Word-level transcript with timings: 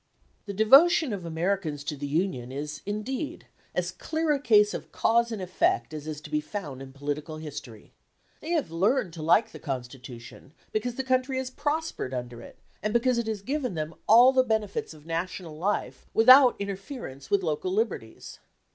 The 0.47 0.53
devotion 0.55 1.13
of 1.13 1.25
Americans 1.25 1.83
to 1.83 1.95
the 1.95 2.07
Union 2.07 2.51
is, 2.51 2.81
indeed, 2.87 3.45
as 3.75 3.91
clear 3.91 4.31
a 4.31 4.41
case 4.41 4.73
of 4.73 4.91
cause 4.91 5.31
and 5.31 5.39
effect 5.39 5.93
as 5.93 6.07
is 6.07 6.19
to 6.21 6.31
be 6.31 6.41
found 6.41 6.81
in 6.81 6.91
political 6.91 7.37
history. 7.37 7.93
They 8.39 8.49
have 8.53 8.71
learned 8.71 9.13
to 9.13 9.21
like 9.21 9.51
the 9.51 9.59
Constitution 9.59 10.53
because 10.71 10.95
the 10.95 11.03
country 11.03 11.37
has 11.37 11.51
prospered 11.51 12.15
under 12.15 12.41
it, 12.41 12.57
and 12.81 12.93
because 12.93 13.19
it 13.19 13.27
has 13.27 13.43
given 13.43 13.75
them 13.75 13.93
all 14.07 14.31
the 14.33 14.41
benefits 14.41 14.95
of 14.95 15.05
national 15.05 15.55
life 15.55 16.07
without 16.15 16.55
interference 16.59 17.29
with 17.29 17.43
local 17.43 17.71
liberties. 17.71 18.39